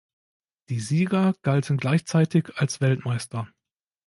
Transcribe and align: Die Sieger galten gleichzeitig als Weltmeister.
Die 0.69 0.79
Sieger 0.79 1.35
galten 1.43 1.77
gleichzeitig 1.77 2.53
als 2.57 2.81
Weltmeister. 2.81 3.47